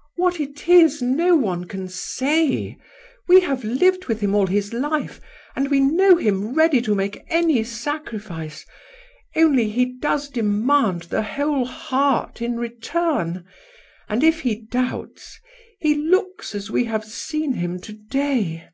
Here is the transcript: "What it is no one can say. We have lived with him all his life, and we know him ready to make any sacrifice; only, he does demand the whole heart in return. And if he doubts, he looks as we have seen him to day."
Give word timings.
"What 0.18 0.38
it 0.40 0.68
is 0.68 1.00
no 1.00 1.34
one 1.34 1.64
can 1.64 1.88
say. 1.88 2.76
We 3.26 3.40
have 3.40 3.64
lived 3.64 4.08
with 4.08 4.20
him 4.20 4.34
all 4.34 4.46
his 4.46 4.74
life, 4.74 5.22
and 5.56 5.70
we 5.70 5.80
know 5.80 6.16
him 6.18 6.52
ready 6.54 6.82
to 6.82 6.94
make 6.94 7.24
any 7.28 7.64
sacrifice; 7.64 8.66
only, 9.34 9.70
he 9.70 9.86
does 9.86 10.28
demand 10.28 11.04
the 11.04 11.22
whole 11.22 11.64
heart 11.64 12.42
in 12.42 12.58
return. 12.58 13.46
And 14.06 14.22
if 14.22 14.40
he 14.42 14.54
doubts, 14.56 15.40
he 15.78 15.94
looks 15.94 16.54
as 16.54 16.70
we 16.70 16.84
have 16.84 17.06
seen 17.06 17.54
him 17.54 17.80
to 17.80 17.94
day." 17.94 18.68